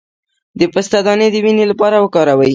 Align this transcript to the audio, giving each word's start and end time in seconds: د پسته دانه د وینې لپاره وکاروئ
د 0.59 0.61
پسته 0.73 0.99
دانه 1.05 1.27
د 1.33 1.35
وینې 1.45 1.65
لپاره 1.71 1.95
وکاروئ 1.99 2.49